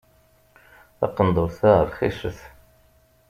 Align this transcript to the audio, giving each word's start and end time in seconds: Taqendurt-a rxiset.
Taqendurt-a 0.97 1.71
rxiset. 1.87 2.39